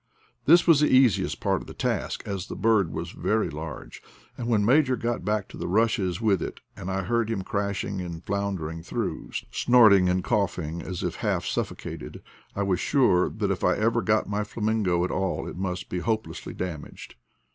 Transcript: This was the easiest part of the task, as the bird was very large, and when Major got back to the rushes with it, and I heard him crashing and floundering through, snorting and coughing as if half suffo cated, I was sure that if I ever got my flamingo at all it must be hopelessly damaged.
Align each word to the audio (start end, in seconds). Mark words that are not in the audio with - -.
This 0.45 0.65
was 0.65 0.79
the 0.79 0.87
easiest 0.89 1.39
part 1.41 1.61
of 1.61 1.67
the 1.67 1.75
task, 1.75 2.23
as 2.25 2.47
the 2.47 2.55
bird 2.55 2.91
was 2.91 3.11
very 3.11 3.51
large, 3.51 4.01
and 4.35 4.47
when 4.47 4.65
Major 4.65 4.95
got 4.95 5.23
back 5.23 5.47
to 5.49 5.57
the 5.57 5.67
rushes 5.67 6.19
with 6.19 6.41
it, 6.41 6.59
and 6.75 6.89
I 6.89 7.03
heard 7.03 7.29
him 7.29 7.43
crashing 7.43 8.01
and 8.01 8.23
floundering 8.25 8.81
through, 8.81 9.29
snorting 9.51 10.09
and 10.09 10.23
coughing 10.23 10.81
as 10.81 11.03
if 11.03 11.17
half 11.17 11.45
suffo 11.45 11.75
cated, 11.77 12.23
I 12.55 12.63
was 12.63 12.79
sure 12.79 13.29
that 13.29 13.51
if 13.51 13.63
I 13.63 13.77
ever 13.77 14.01
got 14.01 14.27
my 14.27 14.43
flamingo 14.43 15.05
at 15.05 15.11
all 15.11 15.47
it 15.47 15.55
must 15.55 15.87
be 15.87 15.99
hopelessly 15.99 16.55
damaged. 16.55 17.13